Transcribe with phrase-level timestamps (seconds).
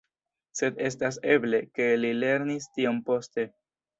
[0.59, 3.49] Sed estas eble, ke li lernis tion poste.